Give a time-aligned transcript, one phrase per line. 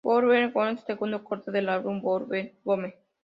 [0.03, 2.95] World Be Gone es el segundo corte del álbum World Be Gone.